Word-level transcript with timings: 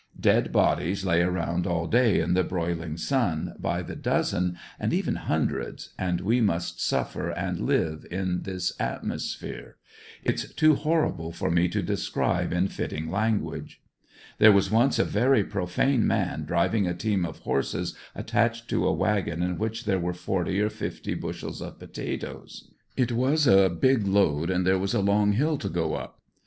Dead 0.19 0.51
bodies 0.51 1.05
lay 1.05 1.21
around 1.21 1.67
all 1.67 1.85
day 1.85 2.19
in 2.19 2.33
the 2.33 2.43
broiling 2.43 2.97
sun, 2.97 3.53
by 3.59 3.83
the 3.83 3.95
dozen 3.95 4.57
and 4.79 4.93
even 4.93 5.13
hundreds, 5.15 5.93
and 5.95 6.21
we 6.21 6.41
must 6.41 6.81
suffer 6.83 7.29
and 7.29 7.59
live 7.59 8.03
in 8.09 8.41
this 8.41 8.73
atmosphere. 8.79 9.75
It's 10.23 10.51
too 10.55 10.73
horrible 10.73 11.31
for 11.31 11.51
me 11.51 11.69
to 11.69 11.83
describe 11.83 12.51
in 12.51 12.67
fitting 12.67 13.11
lan 13.11 13.41
guage. 13.41 13.79
There 14.39 14.51
was 14.51 14.71
once 14.71 14.97
a 14.97 15.05
very 15.05 15.43
profane 15.43 16.07
man 16.07 16.45
driving 16.45 16.87
a 16.87 16.95
team 16.95 17.23
of 17.23 17.37
horses 17.37 17.95
attached 18.15 18.67
to 18.71 18.87
a 18.87 18.91
wagon 18.91 19.43
in 19.43 19.59
which 19.59 19.85
there 19.85 19.99
were 19.99 20.15
forty 20.15 20.59
or 20.59 20.71
fifty 20.71 21.13
bush 21.13 21.43
els 21.43 21.61
of 21.61 21.77
potatoes 21.77 22.71
It 22.97 23.11
was 23.11 23.45
a 23.45 23.69
big 23.69 24.07
load 24.07 24.49
and 24.49 24.65
there 24.65 24.79
was 24.79 24.95
a 24.95 24.99
long 25.01 25.33
hill 25.33 25.59
to 25.59 25.69
go 25.69 25.93
up. 25.93 26.19